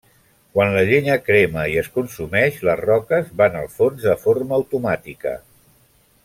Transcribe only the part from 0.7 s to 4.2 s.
la llenya crema i es consumeix les roques van al fons de